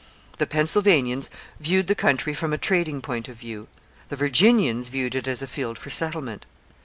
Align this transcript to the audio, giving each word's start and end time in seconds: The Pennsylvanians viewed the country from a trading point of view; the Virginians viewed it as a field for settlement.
The 0.39 0.47
Pennsylvanians 0.47 1.29
viewed 1.59 1.85
the 1.85 1.93
country 1.93 2.33
from 2.33 2.53
a 2.53 2.57
trading 2.57 3.03
point 3.03 3.27
of 3.27 3.35
view; 3.37 3.67
the 4.09 4.15
Virginians 4.15 4.87
viewed 4.87 5.13
it 5.13 5.27
as 5.27 5.43
a 5.43 5.47
field 5.47 5.77
for 5.77 5.91
settlement. 5.91 6.43